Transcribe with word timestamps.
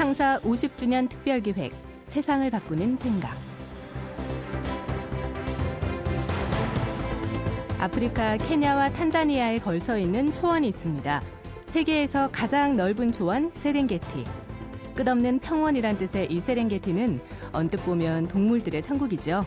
창사 0.00 0.40
50주년 0.40 1.10
특별기획 1.10 1.74
세상을 2.06 2.50
바꾸는 2.50 2.96
생각 2.96 3.36
아프리카 7.78 8.38
케냐와 8.38 8.92
탄자니아에 8.92 9.58
걸쳐 9.58 9.98
있는 9.98 10.32
초원이 10.32 10.66
있습니다. 10.68 11.20
세계에서 11.66 12.30
가장 12.32 12.76
넓은 12.76 13.12
초원 13.12 13.50
세렝게티. 13.52 14.24
끝없는 14.94 15.40
평원이란 15.40 15.98
뜻의 15.98 16.32
이 16.32 16.40
세렝게티는 16.40 17.20
언뜻 17.52 17.84
보면 17.84 18.28
동물들의 18.28 18.80
천국이죠. 18.80 19.44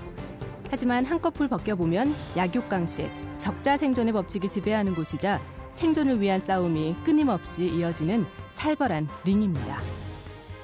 하지만 0.69 1.03
한꺼풀 1.03 1.47
벗겨보면 1.47 2.13
약육강식, 2.37 3.09
적자 3.39 3.75
생존의 3.75 4.13
법칙이 4.13 4.49
지배하는 4.49 4.93
곳이자 4.93 5.41
생존을 5.73 6.21
위한 6.21 6.39
싸움이 6.39 6.97
끊임없이 7.03 7.65
이어지는 7.65 8.27
살벌한 8.53 9.07
링입니다. 9.25 10.02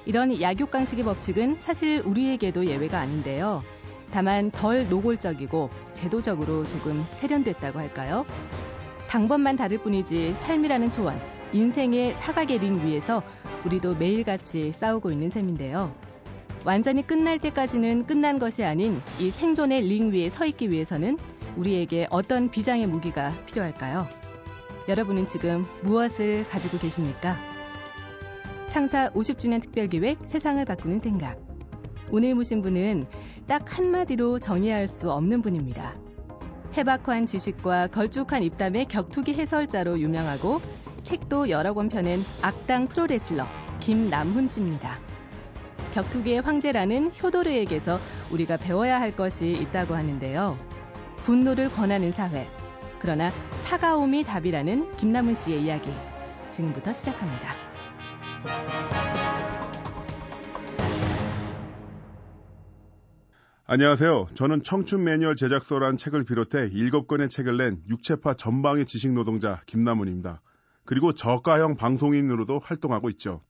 이런 0.10 0.42
약육강식의 0.42 1.06
법칙은 1.06 1.58
사실 1.60 2.02
우리에게도 2.04 2.66
예외가 2.66 3.00
아닌데요. 3.00 3.64
다만 4.10 4.50
덜 4.50 4.90
노골적이고 4.90 5.70
제도적으로 5.94 6.64
조금 6.64 7.06
세련됐다고 7.18 7.78
할까요? 7.78 8.26
방법만 9.08 9.56
다를 9.56 9.78
뿐이지 9.78 10.34
삶이라는 10.34 10.90
초원, 10.90 11.22
인생의 11.54 12.16
사각의 12.16 12.58
링 12.58 12.84
위에서 12.84 13.22
우리도 13.66 13.98
매일같이 13.98 14.72
싸우고 14.72 15.12
있는 15.12 15.30
셈인데요. 15.30 15.94
완전히 16.66 17.06
끝날 17.06 17.38
때까지는 17.38 18.08
끝난 18.08 18.40
것이 18.40 18.64
아닌 18.64 19.04
이 19.20 19.30
생존의 19.30 19.84
링 19.84 20.12
위에 20.12 20.32
서 20.32 20.48
있기 20.48 20.72
위해서는 20.72 21.20
우리에게 21.56 22.08
어떤 22.10 22.50
비장의 22.50 22.88
무기가 22.88 23.32
필요할까요? 23.46 24.08
여러분은 24.88 25.28
지금 25.28 25.64
무엇을 25.84 26.48
가지고 26.48 26.80
계십니까? 26.80 27.59
창사 28.70 29.10
50주년 29.10 29.64
특별기획 29.64 30.20
세상을 30.26 30.64
바꾸는 30.64 31.00
생각. 31.00 31.40
오늘 32.12 32.36
모신 32.36 32.62
분은 32.62 33.08
딱 33.48 33.78
한마디로 33.78 34.38
정의할 34.38 34.88
수 34.88 35.12
없는 35.12 35.42
분입니다. 35.42 35.96
해박한 36.78 37.26
지식과 37.26 37.88
걸쭉한 37.88 38.44
입담의 38.44 38.86
격투기 38.86 39.34
해설자로 39.34 40.00
유명하고 40.00 40.62
책도 41.02 41.50
여러 41.50 41.74
권 41.74 41.90
펴낸 41.90 42.24
악당 42.44 42.88
프로레슬러 42.88 43.48
김남훈 43.80 44.48
씨입니다. 44.48 45.00
격투기의 45.94 46.42
황제라는 46.42 47.12
효도르에게서 47.22 47.98
우리가 48.32 48.58
배워야 48.58 49.02
할 49.02 49.16
것이 49.16 49.50
있다고 49.50 49.96
하는데요. 49.96 50.60
분노를 51.24 51.70
권하는 51.72 52.12
사회. 52.12 52.48
그러나 53.00 53.32
차가움이 53.62 54.26
답이라는 54.26 54.96
김남훈 54.98 55.34
씨의 55.34 55.64
이야기. 55.64 55.90
지금부터 56.52 56.94
시작합니다. 56.94 57.59
안녕하세요. 63.72 64.30
저는 64.34 64.64
청춘 64.64 65.04
매뉴얼 65.04 65.36
제작소란 65.36 65.96
책을 65.98 66.24
비롯해 66.24 66.70
7권의 66.70 67.30
책을 67.30 67.58
낸 67.58 67.84
육체파 67.88 68.34
전방의 68.34 68.88
지식 68.88 69.12
노동자 69.14 69.62
김남훈입니다. 69.68 70.42
그리고 70.86 71.14
저가형 71.14 71.76
방송인으로도 71.76 72.58
활동하고 72.58 73.12
있죠. 73.12 73.44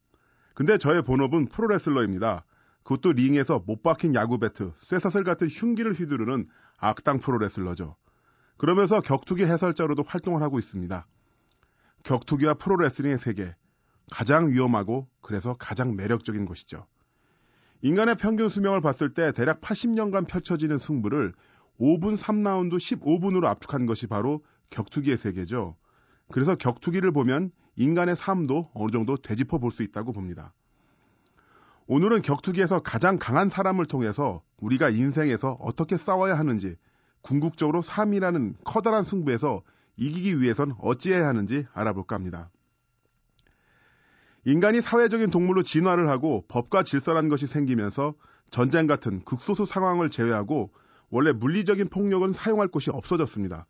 근데 0.54 0.78
저의 0.78 1.04
본업은 1.04 1.48
프로레슬러입니다. 1.48 2.44
그것도 2.84 3.14
링에서 3.14 3.64
못 3.66 3.82
박힌 3.82 4.14
야구 4.14 4.40
배트, 4.40 4.74
쇠사슬 4.76 5.24
같은 5.24 5.48
흉기를 5.48 5.94
휘두르는 5.94 6.50
악당 6.78 7.20
프로레슬러죠. 7.20 7.96
그러면서 8.58 9.00
격투기 9.00 9.46
해설자로도 9.46 10.04
활동을 10.06 10.42
하고 10.42 10.60
있습니다. 10.60 11.08
격투기와 12.04 12.56
프로레슬링의 12.56 13.18
세계, 13.20 13.56
가장 14.12 14.50
위험하고 14.50 15.08
그래서 15.22 15.56
가장 15.58 15.96
매력적인 15.96 16.46
곳이죠. 16.46 16.86
인간의 17.82 18.16
평균 18.16 18.50
수명을 18.50 18.82
봤을 18.82 19.14
때 19.14 19.32
대략 19.32 19.62
80년간 19.62 20.28
펼쳐지는 20.28 20.78
승부를 20.78 21.34
5분 21.80 22.18
3라운드 22.18 22.74
15분으로 22.74 23.46
압축한 23.46 23.86
것이 23.86 24.08
바로 24.08 24.44
격투기의 24.70 25.18
세계죠. 25.18 25.78
그래서 26.32 26.56
격투기를 26.56 27.12
보면 27.12 27.52
인간의 27.76 28.16
삶도 28.16 28.72
어느 28.74 28.92
정도 28.92 29.16
되짚어 29.16 29.60
볼 29.60 29.72
수 29.72 29.84
있다고 29.84 30.12
봅니다. 30.12 30.54
오늘은 31.88 32.22
격투기에서 32.22 32.82
가장 32.82 33.18
강한 33.18 33.50
사람을 33.50 33.86
통해서 33.86 34.44
우리가 34.58 34.90
인생에서 34.90 35.58
어떻게 35.60 35.98
싸워야 35.98 36.38
하는지, 36.38 36.76
궁극적으로 37.22 37.82
3이라는 37.82 38.56
커다란 38.64 39.04
승부에서 39.04 39.64
이기기 39.98 40.40
위해선 40.40 40.76
어찌해야 40.80 41.28
하는지 41.28 41.66
알아볼까 41.74 42.16
합니다. 42.16 42.52
인간이 44.46 44.82
사회적인 44.82 45.32
동물로 45.32 45.64
진화를 45.64 46.10
하고 46.10 46.46
법과 46.48 46.84
질서라는 46.84 47.30
것이 47.30 47.48
생기면서 47.48 48.14
전쟁 48.52 48.88
같은 48.88 49.24
극소수 49.24 49.66
상황을 49.66 50.10
제외하고 50.10 50.72
원래 51.10 51.32
물리적인 51.32 51.90
폭력은 51.90 52.34
사용할 52.34 52.68
곳이 52.68 52.90
없어졌습니다. 52.90 53.66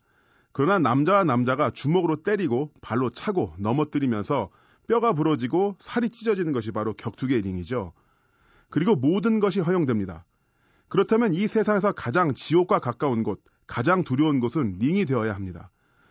그러나 0.52 0.78
남자와 0.78 1.24
남자가 1.24 1.70
주먹으로 1.70 2.22
때리고 2.22 2.72
발로 2.80 3.10
차고 3.10 3.54
넘어뜨리면서 3.58 4.50
뼈가 4.88 5.12
부러지고 5.12 5.76
살이 5.78 6.10
찢어지는 6.10 6.52
것이 6.52 6.72
바로 6.72 6.94
격투기의 6.94 7.42
링이죠. 7.42 7.92
그리고 8.68 8.96
모든 8.96 9.40
것이 9.40 9.60
허용됩니다. 9.60 10.24
그렇다면 10.88 11.32
이 11.32 11.46
세상에서 11.46 11.92
가장 11.92 12.34
지옥과 12.34 12.80
가까운 12.80 13.22
곳, 13.22 13.40
가장 13.66 14.02
두려운 14.02 14.40
곳은 14.40 14.78
링이 14.80 15.04
되어야 15.04 15.34
합니다. 15.34 15.70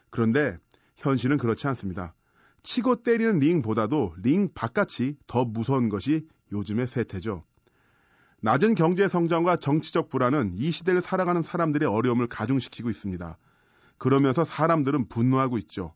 그런데 0.09 0.57
현실은 0.95 1.37
그렇지 1.37 1.67
않습니다. 1.67 2.13
치고 2.63 3.03
때리는 3.03 3.39
링보다도 3.39 4.15
링 4.21 4.49
바깥이 4.53 5.15
더 5.27 5.45
무서운 5.45 5.89
것이 5.89 6.27
요즘의 6.51 6.87
세태죠. 6.87 7.43
낮은 8.41 8.75
경제 8.75 9.07
성장과 9.07 9.57
정치적 9.57 10.09
불안은 10.09 10.53
이 10.53 10.71
시대를 10.71 11.01
살아가는 11.01 11.41
사람들의 11.41 11.87
어려움을 11.87 12.27
가중시키고 12.27 12.89
있습니다. 12.89 13.37
그러면서 13.97 14.43
사람들은 14.43 15.09
분노하고 15.09 15.57
있죠. 15.59 15.93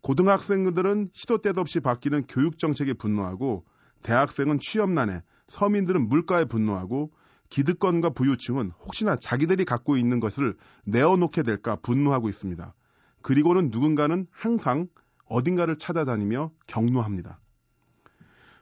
고등학생들은 0.00 1.10
시도 1.12 1.38
때도 1.38 1.60
없이 1.60 1.80
바뀌는 1.80 2.24
교육 2.28 2.58
정책에 2.58 2.92
분노하고 2.92 3.64
대학생은 4.02 4.58
취업난에 4.60 5.22
서민들은 5.48 6.08
물가에 6.08 6.44
분노하고 6.44 7.12
기득권과 7.50 8.10
부유층은 8.10 8.72
혹시나 8.84 9.16
자기들이 9.16 9.64
갖고 9.64 9.96
있는 9.96 10.20
것을 10.20 10.56
내어놓게 10.84 11.42
될까 11.42 11.76
분노하고 11.76 12.28
있습니다. 12.28 12.74
그리고는 13.22 13.70
누군가는 13.70 14.26
항상 14.30 14.88
어딘가를 15.32 15.76
찾아다니며 15.76 16.50
경노합니다. 16.66 17.40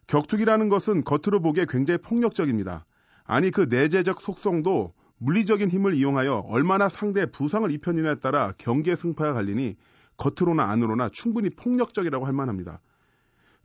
격투기라는 0.06 0.69
것은 0.69 1.04
겉으로 1.04 1.41
보기에 1.41 1.66
굉장히 1.69 1.98
폭력적입니다. 1.98 2.86
아니 3.25 3.50
그 3.50 3.66
내재적 3.69 4.20
속성도 4.20 4.92
물리적인 5.19 5.69
힘을 5.69 5.94
이용하여 5.94 6.47
얼마나 6.48 6.88
상대의 6.88 7.30
부상을 7.30 7.70
입혔느냐에 7.70 8.16
따라 8.16 8.53
경기의 8.59 8.97
승파가 8.97 9.34
갈리니 9.34 9.76
겉으로나 10.16 10.64
안으로나 10.64 11.10
충분히 11.10 11.50
폭력적이라고 11.50 12.26
할 12.26 12.32
만합니다. 12.32 12.80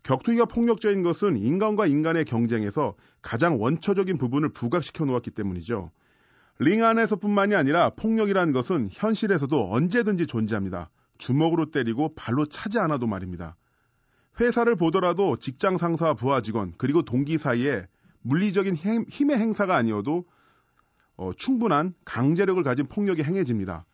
격투기가 0.03 0.45
폭력적인 0.45 1.01
것은 1.01 1.37
인간과 1.37 1.87
인간의 1.87 2.25
경쟁에서 2.25 2.93
가장 3.21 3.59
원초적인 3.59 4.17
부분을 4.17 4.49
부각시켜 4.49 5.05
놓았기 5.05 5.31
때문이죠. 5.31 5.91
링 6.59 6.83
안에서뿐만이 6.83 7.55
아니라 7.55 7.89
폭력이라는 7.91 8.53
것은 8.53 8.89
현실에서도 8.91 9.71
언제든지 9.73 10.27
존재합니다. 10.27 10.89
주먹으로 11.17 11.71
때리고 11.71 12.13
발로 12.15 12.45
차지 12.45 12.79
않아도 12.79 13.07
말입니다. 13.07 13.55
회사를 14.39 14.75
보더라도 14.75 15.37
직장 15.37 15.77
상사와 15.77 16.13
부하 16.13 16.41
직원 16.41 16.73
그리고 16.77 17.03
동기 17.03 17.37
사이에 17.37 17.87
물리적인 18.21 18.75
힘의 18.75 19.37
행사가 19.37 19.75
아니어도 19.75 20.25
어, 21.15 21.31
충분한 21.33 21.93
강제력을 22.03 22.61
가진 22.63 22.87
폭력이 22.87 23.23
행해집니다. 23.23 23.85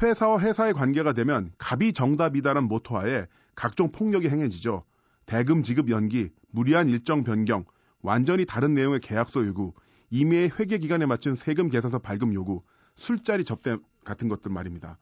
회사와 0.00 0.40
회사의 0.40 0.72
관계가 0.72 1.12
되면 1.12 1.52
갑이 1.58 1.92
정답이다라는 1.92 2.68
모토하에 2.68 3.26
각종 3.54 3.92
폭력이 3.92 4.28
행해지죠. 4.28 4.84
대금 5.26 5.62
지급 5.62 5.90
연기, 5.90 6.30
무리한 6.50 6.88
일정 6.88 7.22
변경, 7.22 7.64
완전히 8.00 8.46
다른 8.46 8.72
내용의 8.72 9.00
계약서 9.00 9.44
요구, 9.46 9.74
임의의 10.10 10.52
회계 10.58 10.78
기간에 10.78 11.06
맞춘 11.06 11.34
세금 11.34 11.68
계산서 11.68 11.98
발급 11.98 12.32
요구, 12.34 12.62
술자리 12.94 13.44
접대 13.44 13.76
같은 14.04 14.28
것들 14.28 14.50
말입니다. 14.50 14.98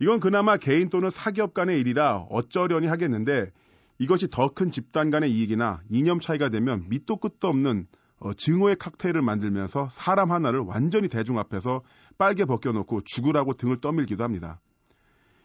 이건 0.00 0.18
그나마 0.18 0.56
개인 0.56 0.88
또는 0.88 1.10
사기업 1.10 1.52
간의 1.52 1.78
일이라 1.78 2.26
어쩌려니 2.30 2.86
하겠는데 2.86 3.52
이것이 3.98 4.28
더 4.28 4.48
큰 4.48 4.70
집단 4.70 5.10
간의 5.10 5.30
이익이나 5.30 5.82
이념 5.90 6.20
차이가 6.20 6.48
되면 6.48 6.86
밑도 6.88 7.18
끝도 7.18 7.48
없는 7.48 7.86
어, 8.18 8.32
증오의 8.32 8.76
칵테일을 8.76 9.22
만들면서 9.22 9.88
사람 9.90 10.32
하나를 10.32 10.60
완전히 10.60 11.08
대중 11.08 11.38
앞에서 11.38 11.82
빨개 12.18 12.44
벗겨놓고 12.46 13.02
죽으라고 13.04 13.54
등을 13.54 13.78
떠밀기도 13.78 14.24
합니다. 14.24 14.60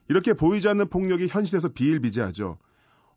이렇게 0.08 0.34
보이지 0.34 0.68
않는 0.70 0.90
폭력이 0.90 1.28
현실에서 1.28 1.70
비일비재하죠. 1.70 2.58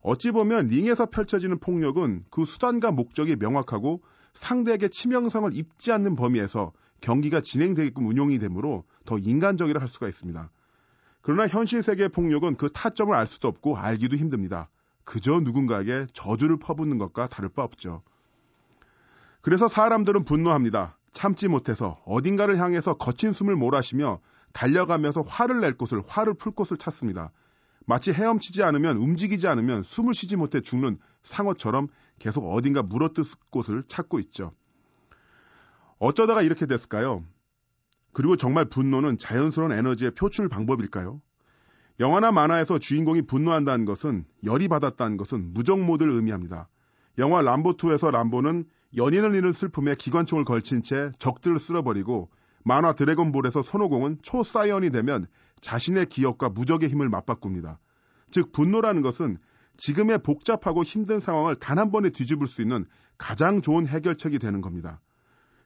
어찌 0.01 0.31
보면 0.33 0.69
링에서 0.69 1.07
펼쳐지는 1.07 1.59
폭력은 1.59 2.25
그 2.31 2.45
수단과 2.45 2.93
목적이 2.93 3.37
명확하고 3.37 4.03
상대에게 4.33 4.89
치명성을 4.89 5.53
입지 5.55 5.93
않는 5.93 6.17
범위에서 6.17 6.73
경기가 7.01 7.41
진행되게끔 7.41 8.07
운용이 8.07 8.39
되므로 8.39 8.85
더 9.05 9.19
인간적이라 9.19 9.81
할 9.81 9.89
수가 9.89 10.09
있습니다. 10.09 10.51
그러나 11.21 11.47
현실 11.47 11.83
세계의 11.83 12.11
폭력은 12.11 12.57
그 12.57 12.71
타점을 12.73 13.15
알 13.15 13.27
수도 13.27 13.49
없고 13.49 13.77
알기도 13.77 14.17
힘듭니다. 14.17 14.69
그저 15.05 15.41
누군가에게 15.41 16.07
저주를 16.13 16.59
퍼붓는 16.59 16.99
것과 16.99 17.29
다를 17.29 17.49
바 17.49 17.63
없죠. 17.63 18.03
그래서 19.41 19.69
사람들은 19.69 20.25
분노합니다. 20.25 20.99
참지 21.13 21.49
못해서 21.49 22.01
어딘가를 22.05 22.59
향해서 22.59 22.95
거친 22.95 23.33
숨을 23.33 23.57
몰아쉬며 23.57 24.21
달려가면서 24.53 25.23
화를 25.23 25.61
낼 25.61 25.77
곳을 25.77 26.03
화를 26.07 26.35
풀 26.35 26.53
곳을 26.53 26.77
찾습니다. 26.77 27.33
마치 27.87 28.13
헤엄치지 28.13 28.63
않으면 28.63 28.99
움직이지 28.99 29.49
않으면 29.49 29.83
숨을 29.83 30.13
쉬지 30.13 30.37
못해 30.37 30.61
죽는 30.61 30.99
상어처럼 31.23 31.89
계속 32.19 32.47
어딘가 32.53 32.83
물어뜯을 32.83 33.31
곳을 33.51 33.83
찾고 33.89 34.19
있죠. 34.21 34.53
어쩌다가 35.99 36.43
이렇게 36.43 36.67
됐을까요? 36.67 37.25
그리고 38.13 38.37
정말 38.37 38.65
분노는 38.67 39.19
자연스러운 39.19 39.73
에너지의 39.73 40.13
표출 40.13 40.49
방법일까요? 40.49 41.21
영화나 42.01 42.31
만화에서 42.31 42.79
주인공이 42.79 43.23
분노한다는 43.23 43.85
것은 43.85 44.25
열이 44.45 44.69
받았다는 44.69 45.17
것은 45.17 45.53
무정모드를 45.53 46.13
의미합니다. 46.13 46.69
영화 47.19 47.43
람보2에서 47.43 48.11
람보는 48.11 48.65
연인을 48.97 49.35
잃은 49.35 49.53
슬픔에 49.53 49.95
기관총을 49.97 50.45
걸친 50.45 50.83
채 50.83 51.11
적들을 51.19 51.59
쓸어버리고 51.59 52.31
만화 52.65 52.93
드래곤볼에서 52.93 53.63
손오공은 53.63 54.19
초사이언이 54.23 54.91
되면 54.91 55.27
자신의 55.61 56.07
기억과 56.07 56.51
무적의 56.51 56.89
힘을 56.89 57.09
맞바꿉니다. 57.09 57.79
즉 58.31 58.53
분노라는 58.53 59.03
것은 59.03 59.39
지금의 59.77 60.19
복잡하고 60.19 60.85
힘든 60.85 61.21
상황을 61.21 61.57
단 61.57 61.79
한 61.79 61.91
번에 61.91 62.11
뒤집을 62.11 62.47
수 62.47 62.63
있는 62.63 62.85
가장 63.17 63.63
좋은 63.63 63.87
해결책이 63.87 64.39
되는 64.39 64.61
겁니다. 64.61 65.01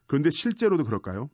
그런데 0.07 0.31
실제로도 0.31 0.85
그럴까요? 0.85 1.31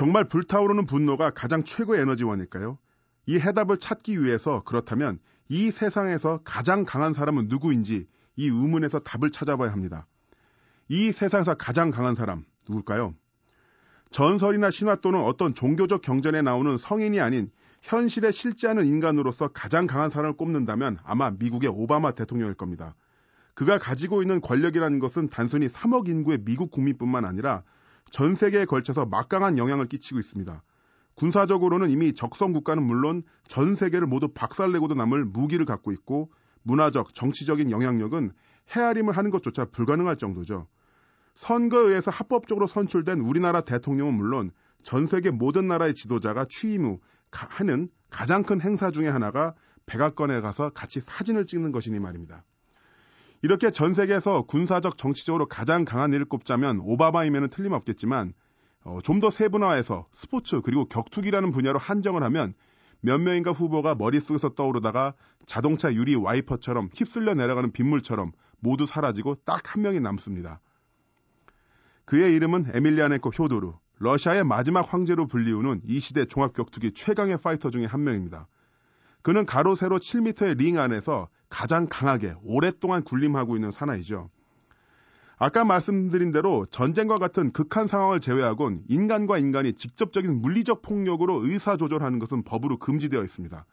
정말 0.00 0.24
불타오르는 0.24 0.86
분노가 0.86 1.28
가장 1.28 1.62
최고의 1.62 2.00
에너지원일까요? 2.00 2.78
이 3.26 3.38
해답을 3.38 3.76
찾기 3.76 4.22
위해서 4.22 4.62
그렇다면 4.64 5.18
이 5.50 5.70
세상에서 5.70 6.40
가장 6.42 6.86
강한 6.86 7.12
사람은 7.12 7.48
누구인지 7.48 8.06
이 8.36 8.46
의문에서 8.46 9.00
답을 9.00 9.30
찾아봐야 9.30 9.70
합니다. 9.70 10.06
이 10.88 11.12
세상에서 11.12 11.56
가장 11.56 11.90
강한 11.90 12.14
사람 12.14 12.46
누굴까요? 12.66 13.14
전설이나 14.10 14.70
신화 14.70 14.96
또는 15.02 15.20
어떤 15.20 15.52
종교적 15.52 16.00
경전에 16.00 16.40
나오는 16.40 16.78
성인이 16.78 17.20
아닌 17.20 17.50
현실에 17.82 18.30
실제하는 18.30 18.86
인간으로서 18.86 19.48
가장 19.48 19.86
강한 19.86 20.08
사람을 20.08 20.38
꼽는다면 20.38 20.96
아마 21.04 21.30
미국의 21.30 21.68
오바마 21.68 22.12
대통령일 22.12 22.54
겁니다. 22.54 22.94
그가 23.52 23.76
가지고 23.76 24.22
있는 24.22 24.40
권력이라는 24.40 24.98
것은 24.98 25.28
단순히 25.28 25.68
3억 25.68 26.08
인구의 26.08 26.38
미국 26.46 26.70
국민뿐만 26.70 27.26
아니라 27.26 27.64
전 28.10 28.34
세계에 28.34 28.64
걸쳐서 28.64 29.06
막강한 29.06 29.58
영향을 29.58 29.86
끼치고 29.86 30.18
있습니다. 30.18 30.62
군사적으로는 31.14 31.90
이미 31.90 32.14
적성 32.14 32.52
국가는 32.52 32.82
물론 32.82 33.22
전 33.46 33.76
세계를 33.76 34.06
모두 34.06 34.28
박살내고도 34.28 34.94
남을 34.94 35.26
무기를 35.26 35.66
갖고 35.66 35.92
있고 35.92 36.30
문화적, 36.62 37.14
정치적인 37.14 37.70
영향력은 37.70 38.32
헤아림을 38.74 39.16
하는 39.16 39.30
것조차 39.30 39.66
불가능할 39.66 40.16
정도죠. 40.16 40.66
선거에 41.34 41.88
의해서 41.88 42.10
합법적으로 42.10 42.66
선출된 42.66 43.20
우리나라 43.20 43.62
대통령은 43.62 44.14
물론 44.14 44.50
전 44.82 45.06
세계 45.06 45.30
모든 45.30 45.68
나라의 45.68 45.94
지도자가 45.94 46.46
취임 46.48 46.84
후 46.84 47.00
하는 47.30 47.88
가장 48.10 48.42
큰 48.42 48.60
행사 48.60 48.90
중의 48.90 49.10
하나가 49.10 49.54
백악관에 49.86 50.40
가서 50.40 50.70
같이 50.70 51.00
사진을 51.00 51.46
찍는 51.46 51.72
것이니 51.72 52.00
말입니다. 52.00 52.44
이렇게 53.42 53.70
전 53.70 53.94
세계에서 53.94 54.42
군사적 54.42 54.98
정치적으로 54.98 55.46
가장 55.46 55.84
강한 55.84 56.12
이를 56.12 56.26
꼽자면 56.26 56.80
오바마이면은 56.80 57.48
틀림없겠지만 57.48 58.34
어, 58.84 58.98
좀 59.02 59.20
더 59.20 59.30
세분화해서 59.30 60.06
스포츠 60.12 60.60
그리고 60.62 60.86
격투기라는 60.86 61.50
분야로 61.52 61.78
한정을 61.78 62.22
하면 62.24 62.52
몇 63.02 63.18
명인가 63.18 63.52
후보가 63.52 63.94
머릿속에서 63.94 64.50
떠오르다가 64.50 65.14
자동차 65.46 65.92
유리 65.92 66.14
와이퍼처럼 66.14 66.90
휩쓸려 66.94 67.34
내려가는 67.34 67.72
빗물처럼 67.72 68.32
모두 68.58 68.86
사라지고 68.86 69.36
딱 69.44 69.74
한 69.74 69.82
명이 69.82 70.00
남습니다. 70.00 70.60
그의 72.04 72.34
이름은 72.34 72.70
에밀리아넨코 72.74 73.30
효도르. 73.30 73.72
러시아의 73.98 74.44
마지막 74.44 74.92
황제로 74.92 75.26
불리우는 75.26 75.82
이 75.86 76.00
시대 76.00 76.24
종합격투기 76.24 76.92
최강의 76.92 77.38
파이터 77.38 77.70
중에 77.70 77.84
한 77.84 78.02
명입니다. 78.02 78.48
그는 79.22 79.44
가로 79.46 79.74
세로 79.74 79.98
7m의 79.98 80.56
링 80.56 80.78
안에서 80.78 81.28
가장 81.48 81.86
강하게 81.88 82.34
오랫동안 82.42 83.02
군림하고 83.02 83.56
있는 83.56 83.70
사나이죠. 83.70 84.30
아까 85.42 85.64
말씀드린 85.64 86.32
대로 86.32 86.66
전쟁과 86.70 87.18
같은 87.18 87.50
극한 87.50 87.86
상황을 87.86 88.20
제외하곤 88.20 88.84
인간과 88.88 89.38
인간이 89.38 89.72
직접적인 89.72 90.42
물리적 90.42 90.82
폭력으로 90.82 91.44
의사 91.44 91.78
조절하는 91.78 92.18
것은 92.18 92.44
법으로 92.44 92.78
금지되어 92.78 93.22
있습니다. 93.24 93.64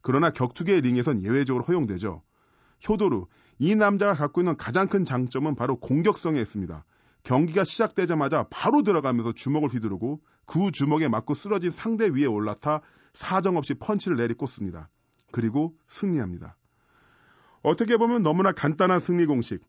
그러나 0.00 0.30
격투기의 0.30 0.80
링에선 0.80 1.22
예외적으로 1.22 1.64
허용되죠. 1.64 2.22
효도르, 2.88 3.26
이 3.60 3.76
남자가 3.76 4.14
갖고 4.14 4.40
있는 4.40 4.56
가장 4.56 4.88
큰 4.88 5.04
장점은 5.04 5.54
바로 5.54 5.76
공격성에 5.76 6.40
있습니다. 6.40 6.84
경기가 7.22 7.62
시작되자마자 7.62 8.46
바로 8.50 8.82
들어가면서 8.82 9.32
주먹을 9.32 9.68
휘두르고 9.68 10.20
그 10.44 10.72
주먹에 10.72 11.08
맞고 11.08 11.34
쓰러진 11.34 11.70
상대 11.70 12.08
위에 12.08 12.26
올라타 12.26 12.80
사정없이 13.12 13.74
펀치를 13.74 14.16
내리꽂습니다. 14.16 14.88
그리고 15.30 15.74
승리합니다. 15.88 16.56
어떻게 17.62 17.96
보면 17.96 18.22
너무나 18.22 18.52
간단한 18.52 19.00
승리 19.00 19.26
공식. 19.26 19.60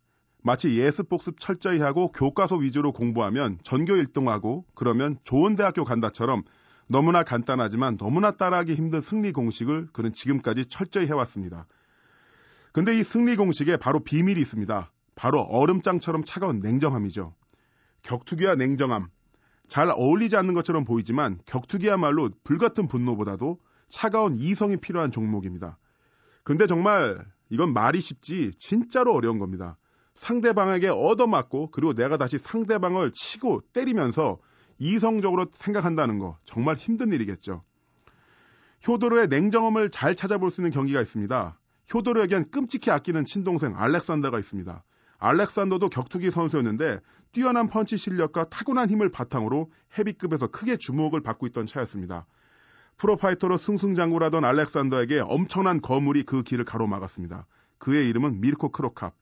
마치 0.42 0.78
예습 0.78 1.08
복습 1.08 1.40
철저히 1.40 1.80
하고 1.80 2.12
교과서 2.12 2.58
위주로 2.58 2.92
공부하면 2.92 3.60
전교 3.64 3.94
1등하고 3.94 4.66
그러면 4.76 5.18
좋은 5.24 5.56
대학교 5.56 5.86
간다처럼 5.86 6.44
너무나 6.90 7.24
간단하지만 7.24 7.98
너무나 7.98 8.32
따라하기 8.32 8.76
힘든 8.76 9.00
승리 9.00 9.32
공식을 9.32 9.88
그는 9.94 10.12
지금까지 10.12 10.66
철저히 10.66 11.08
해왔습니다. 11.08 11.66
근데 12.74 12.98
이 12.98 13.04
승리 13.04 13.36
공식에 13.36 13.78
바로 13.78 14.00
비밀이 14.02 14.42
있습니다. 14.42 14.92
바로 15.16 15.42
얼음장처럼 15.42 16.26
차가운 16.26 16.60
냉정함이죠. 16.60 17.34
격투기와 18.02 18.56
냉정함. 18.56 19.10
잘 19.68 19.90
어울리지 19.90 20.36
않는 20.38 20.54
것처럼 20.54 20.86
보이지만 20.86 21.40
격투기야말로 21.46 22.30
불같은 22.44 22.88
분노보다도 22.88 23.60
차가운 23.88 24.38
이성이 24.38 24.78
필요한 24.78 25.12
종목입니다. 25.12 25.78
근데 26.44 26.68
정말 26.68 27.26
이건 27.50 27.74
말이 27.74 28.02
쉽지 28.02 28.52
진짜로 28.58 29.14
어려운 29.14 29.40
겁니다. 29.40 29.78
상대방에게 30.16 30.90
얻어맞고 30.90 31.72
그리고 31.72 31.94
내가 31.94 32.18
다시 32.18 32.38
상대방을 32.38 33.12
치고 33.14 33.62
때리면서 33.74 34.40
이성적으로 34.80 35.48
생각한다는 35.54 36.20
거 36.20 36.38
정말 36.46 36.76
힘든 36.76 37.12
일이겠죠. 37.12 37.64
효도르의 38.88 39.28
냉정함을 39.30 39.90
잘 39.92 40.16
찾아볼 40.16 40.52
수 40.52 40.62
있는 40.62 40.72
경기가 40.72 41.02
있습니다. 41.02 41.60
효도르에겐 41.94 42.52
끔찍히 42.52 42.92
아끼는 42.92 43.26
친동생 43.26 43.78
알렉산더가 43.78 44.40
있습니다. 44.40 44.84
알렉산더도 45.24 45.88
격투기 45.88 46.32
선수였는데 46.32 47.00
뛰어난 47.32 47.70
펀치 47.70 47.96
실력과 47.96 48.50
타고난 48.50 48.90
힘을 48.90 49.10
바탕으로 49.10 49.72
헤비급에서 49.98 50.48
크게 50.48 50.76
주목을 50.76 51.22
받고 51.22 51.48
있던 51.48 51.66
차였습니다. 51.66 52.26
프로파이터로 52.98 53.58
승승장구라던 53.58 54.44
알렉산더에게 54.44 55.22
엄청난 55.22 55.80
거물이 55.80 56.24
그 56.24 56.44
길을 56.44 56.66
가로막았습니다. 56.66 57.48
그의 57.78 58.10
이름은 58.10 58.42
미르코 58.42 58.70
크로캅. 58.70 59.14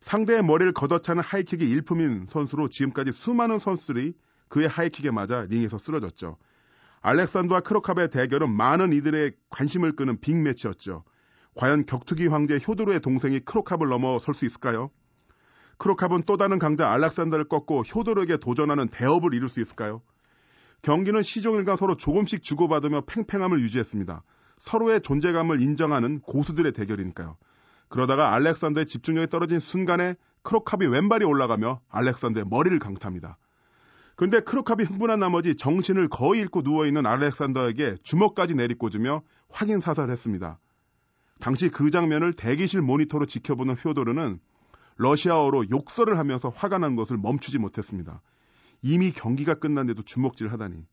상대의 0.00 0.42
머리를 0.42 0.72
걷어차는 0.72 1.22
하이킥이 1.22 1.70
일품인 1.70 2.26
선수로 2.28 2.68
지금까지 2.68 3.12
수많은 3.12 3.60
선수들이 3.60 4.14
그의 4.48 4.66
하이킥에 4.66 5.12
맞아 5.12 5.46
링에서 5.48 5.78
쓰러졌죠. 5.78 6.36
알렉산더와 7.00 7.60
크로캅의 7.60 8.10
대결은 8.10 8.50
많은 8.50 8.92
이들의 8.92 9.34
관심을 9.50 9.94
끄는 9.94 10.20
빅매치였죠. 10.20 11.04
과연 11.54 11.86
격투기 11.86 12.26
황제 12.26 12.58
효도르의 12.66 12.98
동생이 12.98 13.38
크로캅을 13.40 13.88
넘어설 13.88 14.34
수 14.34 14.46
있을까요? 14.46 14.90
크로캅은 15.78 16.24
또 16.26 16.36
다른 16.36 16.58
강자 16.58 16.90
알렉산더를 16.90 17.48
꺾고 17.48 17.82
효도르에게 17.82 18.36
도전하는 18.36 18.88
대업을 18.88 19.34
이룰 19.34 19.48
수 19.48 19.60
있을까요? 19.60 20.02
경기는 20.82 21.22
시종일관 21.22 21.76
서로 21.76 21.96
조금씩 21.96 22.42
주고받으며 22.42 23.02
팽팽함을 23.02 23.60
유지했습니다. 23.60 24.22
서로의 24.58 25.00
존재감을 25.00 25.60
인정하는 25.60 26.20
고수들의 26.20 26.72
대결이니까요. 26.72 27.36
그러다가 27.88 28.34
알렉산더의 28.34 28.86
집중력이 28.86 29.28
떨어진 29.28 29.60
순간에 29.60 30.14
크로캅이 30.42 30.86
왼발이 30.86 31.24
올라가며 31.24 31.80
알렉산더의 31.88 32.46
머리를 32.48 32.78
강타합니다. 32.78 33.38
근데 34.16 34.40
크로캅이 34.40 34.84
흥분한 34.84 35.20
나머지 35.20 35.56
정신을 35.56 36.08
거의 36.08 36.40
잃고 36.40 36.62
누워있는 36.62 37.06
알렉산더에게 37.06 37.96
주먹까지 38.02 38.54
내리꽂으며 38.54 39.22
확인 39.48 39.80
사살했습니다. 39.80 40.58
당시 41.40 41.68
그 41.68 41.90
장면을 41.90 42.32
대기실 42.32 42.82
모니터로 42.82 43.26
지켜보는 43.26 43.76
효도르는 43.84 44.38
러시아어로 44.96 45.70
욕설을 45.70 46.18
하면서 46.18 46.48
화가 46.48 46.78
난 46.78 46.96
것을 46.96 47.16
멈추지 47.16 47.58
못했습니다. 47.58 48.20
이미 48.82 49.12
경기가 49.12 49.54
끝난데도 49.54 50.02
주먹질 50.02 50.52
하다니. 50.52 50.84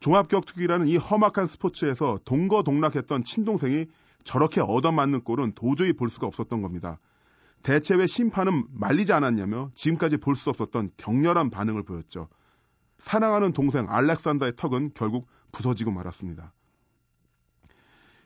종합격투기라는 0.00 0.86
이 0.88 0.96
험악한 0.96 1.46
스포츠에서 1.46 2.18
동거동락했던 2.24 3.24
친동생이 3.24 3.86
저렇게 4.24 4.60
얻어맞는 4.60 5.22
꼴은 5.22 5.52
도저히 5.54 5.92
볼 5.92 6.08
수가 6.10 6.26
없었던 6.26 6.62
겁니다. 6.62 6.98
대체 7.62 7.94
왜 7.94 8.06
심판은 8.06 8.66
말리지 8.70 9.12
않았냐며 9.12 9.70
지금까지 9.74 10.16
볼 10.16 10.34
수 10.34 10.48
없었던 10.48 10.92
격렬한 10.96 11.50
반응을 11.50 11.82
보였죠. 11.82 12.28
사랑하는 12.96 13.52
동생 13.52 13.86
알렉산더의 13.88 14.54
턱은 14.56 14.92
결국 14.94 15.28
부서지고 15.52 15.90
말았습니다. 15.90 16.52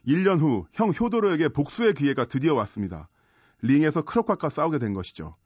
1년 0.07 0.39
후 0.41 0.67
형 0.73 0.91
효도르에게 0.91 1.49
복수의 1.49 1.95
기회가 1.95 2.27
드디어 2.27 2.55
왔습니다. 2.55 3.09
링에서 3.63 4.03
크로캅과 4.03 4.51
싸우게 4.51 4.79
된 4.79 4.95
것이죠. 4.95 5.37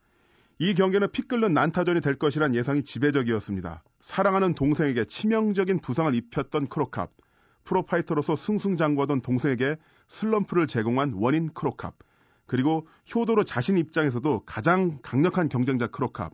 이 0.58 0.74
경기는 0.74 1.08
피 1.12 1.22
끓는 1.22 1.54
난타전이 1.54 2.00
될 2.00 2.16
것이란 2.18 2.54
예상이 2.54 2.82
지배적이었습니다. 2.82 3.84
사랑하는 4.00 4.54
동생에게 4.54 5.04
치명적인 5.04 5.80
부상을 5.80 6.12
입혔던 6.14 6.66
크로캅, 6.68 7.10
프로파이터로서 7.64 8.34
승승장구하던 8.34 9.20
동생에게 9.20 9.76
슬럼프를 10.08 10.66
제공한 10.66 11.12
원인 11.14 11.50
크로캅, 11.52 11.94
그리고 12.46 12.88
효도로 13.14 13.44
자신 13.44 13.78
입장에서도 13.78 14.42
가장 14.46 14.98
강력한 15.02 15.48
경쟁자 15.48 15.86
크로캅. 15.86 16.32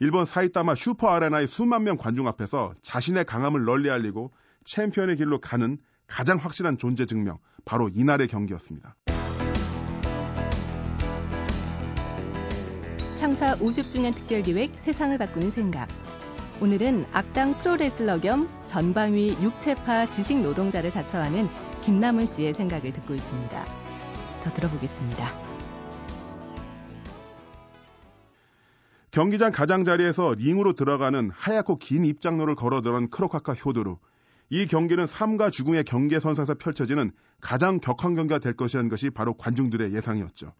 일본 0.00 0.24
사이타마 0.24 0.74
슈퍼 0.74 1.08
아레나의 1.10 1.48
수만 1.48 1.84
명 1.84 1.96
관중 1.96 2.26
앞에서 2.28 2.74
자신의 2.82 3.24
강함을 3.24 3.64
널리 3.64 3.90
알리고 3.90 4.32
챔피언의 4.64 5.16
길로 5.16 5.40
가는 5.40 5.78
가장 6.06 6.38
확실한 6.38 6.78
존재 6.78 7.04
증명, 7.04 7.38
바로 7.64 7.88
이날의 7.88 8.28
경기였습니다. 8.28 8.96
창사 13.24 13.54
50주년 13.54 14.14
특별기획 14.14 14.74
세상을 14.80 15.16
바꾸는 15.16 15.50
생각. 15.50 15.88
오늘은 16.60 17.06
악당 17.10 17.56
프로레슬러 17.56 18.18
겸 18.18 18.50
전방위 18.66 19.38
육체파 19.40 20.10
지식 20.10 20.42
노동자를 20.42 20.90
자처하는 20.90 21.48
김남은 21.80 22.26
씨의 22.26 22.52
생각을 22.52 22.92
듣고 22.92 23.14
있습니다. 23.14 23.64
더 24.42 24.52
들어보겠습니다. 24.52 25.32
경기장 29.10 29.52
가장자리에서 29.52 30.34
링으로 30.34 30.74
들어가는 30.74 31.30
하얗고 31.32 31.78
긴 31.78 32.04
입장로를 32.04 32.54
걸어들은 32.56 33.08
크로카카 33.08 33.54
효도루. 33.54 33.96
이 34.50 34.66
경기는 34.66 35.06
삶과 35.06 35.48
죽음의 35.48 35.84
경계 35.84 36.20
선상에서 36.20 36.56
펼쳐지는 36.56 37.10
가장 37.40 37.80
격한 37.80 38.16
경기가 38.16 38.38
될 38.38 38.54
것이라는 38.54 38.90
것이 38.90 39.08
바로 39.08 39.32
관중들의 39.32 39.94
예상이었죠. 39.94 40.52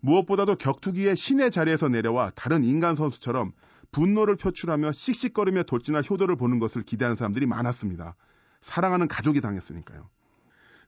무엇보다도 0.00 0.56
격투기의 0.56 1.16
신의 1.16 1.50
자리에서 1.50 1.88
내려와 1.88 2.30
다른 2.34 2.64
인간 2.64 2.96
선수처럼 2.96 3.52
분노를 3.92 4.36
표출하며 4.36 4.92
씩씩거리며 4.92 5.64
돌진할 5.64 6.04
효도를 6.08 6.36
보는 6.36 6.58
것을 6.58 6.82
기대하는 6.82 7.16
사람들이 7.16 7.46
많았습니다. 7.46 8.14
사랑하는 8.60 9.08
가족이 9.08 9.40
당했으니까요. 9.40 10.08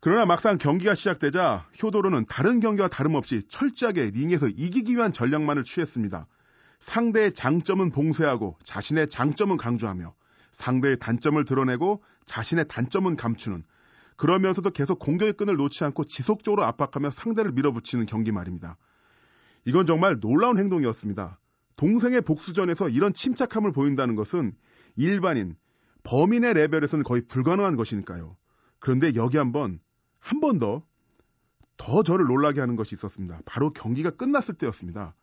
그러나 0.01 0.27
막상 0.27 0.59
경기가 0.59 0.95
시작되자 0.95 1.67
효도로는 1.83 2.27
다른 2.27 2.61
경기와 2.61 2.89
다름없이 2.89 3.43
철저하게 3.49 4.11
링에서 4.11 4.47
이기기 4.49 4.95
위한 4.95 5.13
전략만을 5.13 5.65
취했습니다. 5.65 6.27
상대의 6.79 7.33
장점은 7.33 7.91
봉쇄하고 7.91 8.57
자신의 8.63 9.09
장점은 9.09 9.57
강조하며 9.57 10.15
상대의 10.53 10.99
단점을 10.99 11.45
드러내고 11.45 12.03
자신의 12.27 12.67
단점은 12.69 13.17
감추는 13.17 13.65
그러면서도 14.17 14.71
계속 14.71 14.99
공격의 14.99 15.33
끈을 15.35 15.57
놓지 15.57 15.85
않고 15.85 16.05
지속적으로 16.05 16.65
압박하며 16.65 17.11
상대를 17.11 17.53
밀어붙이는 17.53 18.07
경기 18.07 18.33
말입니다. 18.33 18.77
이건 19.69 19.85
정말 19.85 20.19
놀라운 20.19 20.57
행동이었습니다. 20.57 21.39
동생의 21.77 22.23
복수전에서 22.23 22.89
이런 22.89 23.13
침착함을 23.13 23.73
보인다는 23.73 24.15
것은 24.15 24.55
일반인, 24.97 25.57
범인의 26.05 26.55
레벨에서는 26.55 27.05
거의 27.05 27.21
불가능한 27.29 27.77
것이니까요. 27.77 28.39
그런데 28.79 29.15
여기 29.15 29.37
한번, 29.37 29.79
한 30.21 30.41
번 30.41 30.59
더, 30.59 30.83
더 31.77 32.03
저를 32.03 32.25
놀라게 32.25 32.61
하는 32.61 32.77
것이 32.77 32.95
있었습니다. 32.95 33.41
바로 33.45 33.71
경기가 33.71 34.09
끝났을 34.09 34.55
때였습니다. 34.55 35.15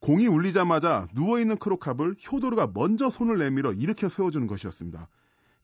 공이 0.00 0.26
울리자마자 0.26 1.06
누워있는 1.14 1.56
크로캅을 1.58 2.16
효도르가 2.32 2.72
먼저 2.74 3.08
손을 3.08 3.38
내밀어 3.38 3.72
일으켜 3.72 4.08
세워주는 4.08 4.48
것이었습니다. 4.48 5.08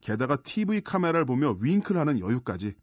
게다가 0.00 0.36
TV 0.36 0.82
카메라를 0.82 1.26
보며 1.26 1.56
윙크를 1.60 2.00
하는 2.00 2.20
여유까지. 2.20 2.74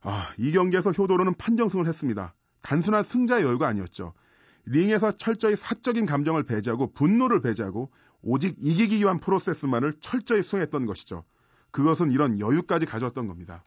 아, 0.00 0.28
이 0.38 0.50
경기에서 0.50 0.90
효도르는 0.90 1.34
판정승을 1.34 1.86
했습니다. 1.86 2.34
단순한 2.62 3.04
승자의 3.04 3.44
여유가 3.44 3.68
아니었죠. 3.68 4.12
링에서 4.66 5.12
철저히 5.12 5.56
사적인 5.56 6.06
감정을 6.06 6.44
배제하고 6.44 6.92
분노를 6.92 7.40
배제하고 7.40 7.90
오직 8.22 8.56
이기기 8.58 8.98
위한 8.98 9.20
프로세스만을 9.20 9.94
철저히 10.00 10.42
수행했던 10.42 10.86
것이죠. 10.86 11.24
그것은 11.70 12.12
이런 12.12 12.40
여유까지 12.40 12.86
가졌던 12.86 13.26
겁니다. 13.26 13.64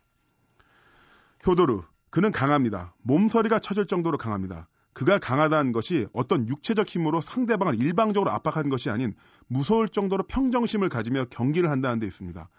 효도르, 1.46 1.84
그는 2.10 2.32
강합니다. 2.32 2.96
몸서리가 3.04 3.60
쳐질 3.60 3.86
정도로 3.86 4.18
강합니다. 4.18 4.68
그가 4.94 5.20
강하다는 5.20 5.74
것이 5.74 6.08
어떤 6.12 6.48
육체적 6.48 6.88
힘으로 6.88 7.22
상대방을 7.22 7.80
일방적으로 7.80 8.32
압박하는 8.32 8.72
것이 8.72 8.90
아닌 8.90 9.14
무서울 9.46 9.90
정도로 9.90 10.24
평정심을 10.24 10.90
가지며 10.90 11.26
경기를 11.30 11.70
한다는 11.70 12.00
데 12.00 12.08
있습니다. 12.08 12.50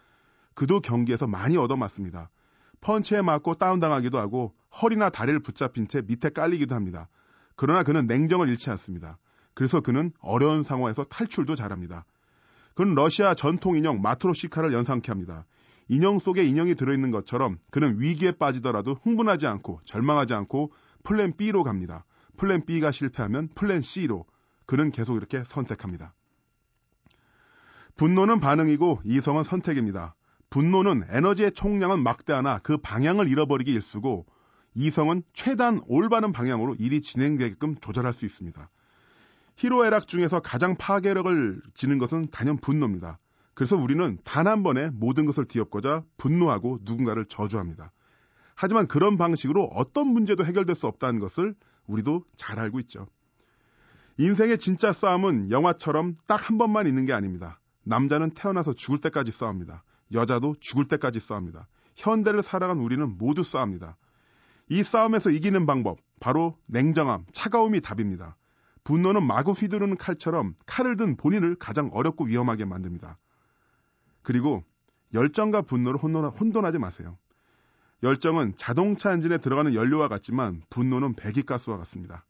그도 0.53 0.79
경기에서 0.79 1.27
많이 1.27 1.57
얻어맞습니다. 1.57 2.29
펀치에 2.79 3.21
맞고 3.21 3.55
다운당하기도 3.55 4.17
하고 4.17 4.53
허리나 4.81 5.09
다리를 5.09 5.37
붙잡힌 5.41 5.89
채 5.89 6.01
밑에 6.01 6.29
깔리기도 6.29 6.75
합니다. 6.75 7.09
그러나 7.59 7.83
그는 7.83 8.07
냉정을 8.07 8.47
잃지 8.47 8.69
않습니다. 8.69 9.17
그래서 9.53 9.81
그는 9.81 10.13
어려운 10.21 10.63
상황에서 10.63 11.03
탈출도 11.03 11.55
잘합니다. 11.55 12.05
그는 12.73 12.95
러시아 12.95 13.33
전통 13.33 13.75
인형 13.75 14.01
마트로시카를 14.01 14.71
연상케 14.71 15.11
합니다. 15.11 15.45
인형 15.89 16.19
속에 16.19 16.45
인형이 16.45 16.75
들어있는 16.75 17.11
것처럼 17.11 17.57
그는 17.69 17.99
위기에 17.99 18.31
빠지더라도 18.31 18.95
흥분하지 19.03 19.45
않고 19.45 19.81
절망하지 19.83 20.35
않고 20.35 20.71
플랜 21.03 21.35
B로 21.35 21.65
갑니다. 21.65 22.05
플랜 22.37 22.65
B가 22.65 22.91
실패하면 22.91 23.49
플랜 23.55 23.81
C로 23.81 24.25
그는 24.65 24.89
계속 24.89 25.17
이렇게 25.17 25.43
선택합니다. 25.43 26.13
분노는 27.97 28.39
반응이고 28.39 29.01
이성은 29.03 29.43
선택입니다. 29.43 30.15
분노는 30.49 31.07
에너지의 31.09 31.51
총량은 31.51 32.03
막대하나 32.03 32.59
그 32.59 32.77
방향을 32.77 33.27
잃어버리기 33.27 33.69
일쑤고 33.73 34.27
이성은 34.75 35.23
최단 35.33 35.81
올바른 35.87 36.31
방향으로 36.31 36.75
일이 36.75 37.01
진행되게끔 37.01 37.75
조절할 37.81 38.13
수 38.13 38.25
있습니다. 38.25 38.69
희로애락 39.57 40.07
중에서 40.07 40.39
가장 40.39 40.75
파괴력을 40.77 41.61
지닌 41.73 41.97
것은 41.97 42.27
단연 42.31 42.57
분노입니다. 42.57 43.19
그래서 43.53 43.75
우리는 43.75 44.17
단 44.23 44.47
한 44.47 44.63
번에 44.63 44.89
모든 44.89 45.25
것을 45.25 45.45
뒤엎고자 45.45 46.03
분노하고 46.17 46.79
누군가를 46.83 47.25
저주합니다. 47.25 47.91
하지만 48.55 48.87
그런 48.87 49.17
방식으로 49.17 49.65
어떤 49.73 50.07
문제도 50.07 50.45
해결될 50.45 50.75
수 50.75 50.87
없다는 50.87 51.19
것을 51.19 51.55
우리도 51.87 52.23
잘 52.37 52.59
알고 52.59 52.79
있죠. 52.81 53.07
인생의 54.17 54.57
진짜 54.59 54.93
싸움은 54.93 55.49
영화처럼 55.49 56.15
딱 56.27 56.49
한 56.49 56.57
번만 56.57 56.87
있는 56.87 57.05
게 57.05 57.13
아닙니다. 57.13 57.59
남자는 57.83 58.31
태어나서 58.31 58.73
죽을 58.73 58.99
때까지 58.99 59.31
싸웁니다. 59.31 59.83
여자도 60.13 60.55
죽을 60.59 60.87
때까지 60.87 61.19
싸웁니다. 61.19 61.67
현대를 61.95 62.43
살아간 62.43 62.79
우리는 62.79 63.17
모두 63.17 63.43
싸웁니다. 63.43 63.97
이 64.69 64.83
싸움에서 64.83 65.31
이기는 65.31 65.65
방법, 65.65 65.97
바로 66.19 66.57
냉정함, 66.67 67.25
차가움이 67.31 67.81
답입니다. 67.81 68.37
분노는 68.83 69.23
마구 69.23 69.51
휘두르는 69.51 69.97
칼처럼 69.97 70.55
칼을 70.65 70.95
든 70.95 71.17
본인을 71.17 71.55
가장 71.55 71.89
어렵고 71.91 72.25
위험하게 72.25 72.65
만듭니다. 72.65 73.17
그리고 74.21 74.63
열정과 75.13 75.63
분노를 75.63 75.99
혼돈하 75.99 76.71
지 76.71 76.77
마세요. 76.77 77.17
열정은 78.03 78.53
자동차 78.55 79.11
엔진에 79.11 79.39
들어가는 79.39 79.73
연료와 79.73 80.07
같지만 80.07 80.61
분노는 80.69 81.15
배기가스와 81.15 81.77
같습니다. 81.79 82.25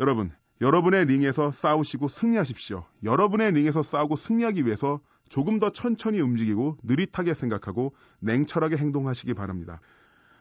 여러분, 0.00 0.32
여러분의 0.60 1.04
링에서 1.04 1.52
싸우시고 1.52 2.08
승리하십시오. 2.08 2.84
여러분의 3.04 3.52
링에서 3.52 3.82
싸우고 3.82 4.16
승리하기 4.16 4.64
위해서 4.64 5.00
조금 5.28 5.58
더 5.58 5.70
천천히 5.70 6.20
움직이고 6.20 6.78
느릿하게 6.82 7.34
생각하고 7.34 7.94
냉철하게 8.20 8.76
행동하시기 8.76 9.34
바랍니다. 9.34 9.80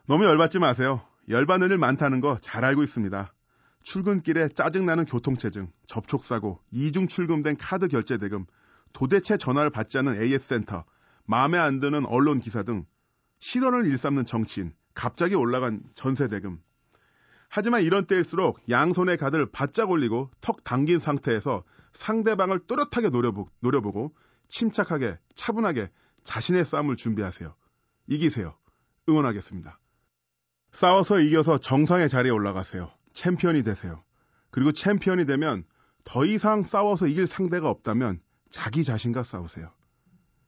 너무 0.08 0.26
열받지 0.26 0.60
마세요. 0.60 1.02
열받는 1.30 1.72
일 1.72 1.78
많다는 1.80 2.22
거 2.22 2.38
잘 2.42 2.64
알고 2.64 2.84
있습니다. 2.84 3.34
출근길에 3.82 4.50
짜증나는 4.50 5.06
교통체증, 5.06 5.72
접촉사고, 5.88 6.60
이중 6.72 7.08
출금된 7.08 7.58
카드 7.58 7.88
결제 7.88 8.18
대금, 8.18 8.46
도대체 8.94 9.38
전화를 9.38 9.70
받지 9.72 9.98
않는 9.98 10.22
AS센터, 10.22 10.86
마음에 11.26 11.58
안 11.58 11.80
드는 11.80 12.06
언론 12.06 12.40
기사 12.40 12.62
등 12.64 12.86
실언을 13.40 13.88
일삼는 13.88 14.26
정치인, 14.26 14.74
갑자기 14.94 15.36
올라간 15.36 15.82
전세 15.96 16.28
대금. 16.28 16.60
하지만 17.50 17.82
이런 17.82 18.06
때일수록 18.06 18.60
양손의 18.70 19.18
가드를 19.18 19.52
바짝 19.52 19.90
올리고 19.90 20.30
턱 20.42 20.64
당긴 20.64 21.00
상태에서 21.00 21.64
상대방을 21.94 22.60
또렷하게 22.68 23.10
노려보, 23.10 23.48
노려보고 23.60 24.14
침착하게 24.50 25.18
차분하게 25.36 25.90
자신의 26.24 26.66
싸움을 26.66 26.96
준비하세요. 26.96 27.56
이기세요. 28.08 28.56
응원하겠습니다. 29.10 29.80
싸워서 30.76 31.22
이겨서 31.22 31.58
정상의 31.58 32.10
자리에 32.10 32.30
올라가세요. 32.32 32.92
챔피언이 33.14 33.64
되세요. 33.64 34.04
그리고 34.52 34.74
챔피언이 34.74 35.26
되면 35.26 35.64
더 36.04 36.26
이상 36.26 36.64
싸워서 36.64 37.08
이길 37.08 37.28
상대가 37.28 37.70
없다면 37.70 38.20
자기 38.52 38.84
자신과 38.84 39.24
싸우세요. 39.24 39.72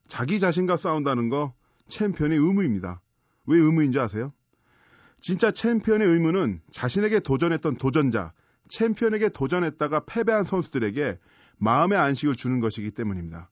자기 0.10 0.42
자신과 0.42 0.76
싸운다는 0.76 1.30
거 1.30 1.54
챔피언의 1.88 2.40
의무입니다. 2.40 3.02
왜 3.46 3.58
의무인지 3.58 4.00
아세요? 4.00 4.34
진짜 5.22 5.52
챔피언의 5.52 6.06
의무는 6.06 6.60
자신에게 6.72 7.22
도전했던 7.22 7.78
도전자, 7.78 8.34
챔피언에게 8.68 9.30
도전했다가 9.30 10.02
패배한 10.08 10.44
선수들에게 10.44 11.20
마음의 11.58 11.98
안식을 11.98 12.36
주는 12.36 12.60
것이기 12.60 12.92
때문입니다. 12.92 13.50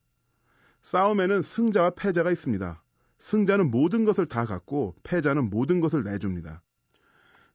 싸움에는 0.81 1.41
승자와 1.41 1.91
패자가 1.91 2.31
있습니다. 2.31 2.83
승자는 3.17 3.71
모든 3.71 4.03
것을 4.03 4.25
다 4.25 4.43
갖고 4.43 4.93
패자는 5.03 5.49
모든 5.49 5.79
것을 5.79 6.03
내줍니다. 6.03 6.61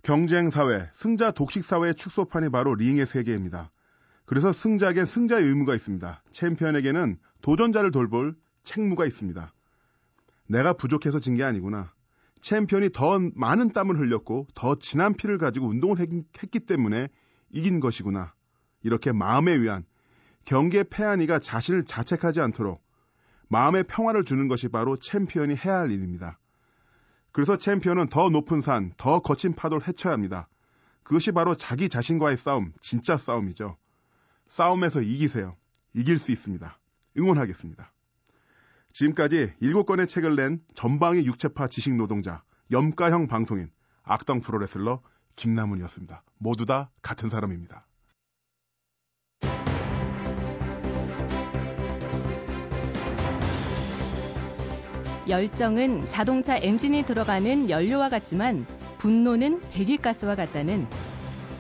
경쟁 0.02 0.50
사회, 0.50 0.88
승자 0.95 1.30
독식 1.30 1.64
사회의 1.64 1.95
축소판이 1.95 2.50
바로 2.50 2.75
링의 2.75 3.07
세계입니다. 3.07 3.71
그래서 4.25 4.52
승자에겐 4.52 5.07
승자의 5.07 5.45
의무가 5.45 5.75
있습니다. 5.75 6.23
챔피언에게는 6.33 7.19
도전자를 7.42 7.90
돌볼 7.90 8.37
책무가 8.64 9.04
있습니다. 9.07 9.52
내가 10.49 10.73
부족해서 10.73 11.21
진 11.21 11.37
게 11.37 11.45
아니구나. 11.45 11.92
챔피언이 12.40 12.90
더 12.92 13.21
많은 13.35 13.73
땀을 13.73 13.99
흘렸고 13.99 14.47
더 14.54 14.76
진한 14.76 15.14
피를 15.14 15.37
가지고 15.37 15.69
운동을 15.69 15.99
했기 15.99 16.61
때문에 16.61 17.09
이긴 17.50 17.80
것이구나. 17.80 18.33
이렇게 18.83 19.12
마음에 19.12 19.61
위한 19.61 19.85
경기에 20.47 20.85
패한 20.85 21.21
이가 21.21 21.38
자신을 21.38 21.85
자책하지 21.85 22.40
않도록 22.40 22.83
마음의 23.49 23.85
평화를 23.85 24.25
주는 24.25 24.49
것이 24.49 24.69
바로 24.69 24.97
챔피언이 24.97 25.54
해야 25.57 25.80
할 25.80 25.90
일입니다. 25.90 26.39
그래서 27.33 27.57
챔피언은 27.57 28.09
더 28.09 28.29
높은 28.29 28.61
산, 28.61 28.93
더 28.97 29.21
거친 29.21 29.55
파도를 29.55 29.87
헤쳐야 29.87 30.13
합니다. 30.13 30.49
그것이 31.03 31.33
바로 31.33 31.57
자기 31.57 31.89
자신과의 31.89 32.37
싸움, 32.37 32.73
진짜 32.81 33.17
싸움이죠. 33.17 33.77
싸움에서 34.47 35.01
이기세요. 35.01 35.57
이길 35.95 36.19
수 36.19 36.33
있습니다. 36.33 36.79
응원하겠습니다. 37.19 37.93
지금까지 38.93 39.53
7권의 39.63 40.09
책을 40.09 40.37
낸 40.37 40.61
전방위 40.75 41.25
육체파 41.25 41.69
지식 41.69 41.95
노동자, 41.95 42.43
염가형 42.71 43.29
방송인, 43.29 43.71
악당 44.03 44.41
프로레슬러 44.41 45.01
김남훈이었습니다. 45.37 46.23
모두 46.39 46.67
다 46.67 46.91
같은 47.03 47.29
사람입니다. 47.29 47.87
열정은 55.29 56.09
자동차 56.09 56.57
엔진이 56.57 57.05
들어가는 57.05 57.69
연료와 57.69 58.09
같지만 58.09 58.67
분노는 58.99 59.61
배기가스와 59.71 60.35
같다는 60.35 60.87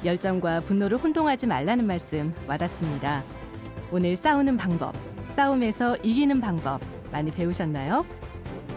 열정과 0.04 0.60
분노를 0.60 0.98
혼동하지 0.98 1.46
말라는 1.46 1.86
말씀 1.86 2.34
와닿습니다. 2.46 3.22
오늘 3.92 4.16
싸우는 4.16 4.56
방법, 4.56 4.94
싸움에서 5.36 5.96
이기는 6.02 6.40
방법 6.40 6.80
많이 7.12 7.30
배우셨나요? 7.30 8.06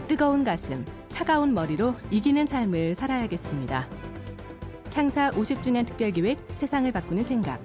뜨거운 0.06 0.44
가슴, 0.44 0.84
차가운 1.08 1.54
머리로 1.54 1.94
이기는 2.10 2.46
삶을 2.46 2.94
살아야겠습니다. 2.94 3.88
창사 4.90 5.30
50주년 5.30 5.86
특별기획 5.86 6.38
세상을 6.56 6.90
바꾸는 6.92 7.24
생각. 7.24 7.60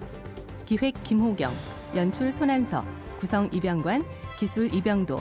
기획 0.66 0.94
김호경, 1.04 1.52
연출 1.96 2.32
손한석, 2.32 2.86
구성 3.18 3.50
이병관, 3.52 4.04
기술 4.38 4.74
이병도, 4.74 5.20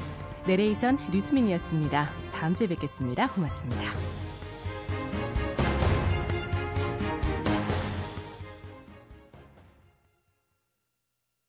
내레이션 0.49 0.99
류수민이었습니다. 1.13 2.11
다음 2.33 2.55
주에 2.55 2.67
뵙겠습니다. 2.69 3.29
고맙습니다. 3.29 4.28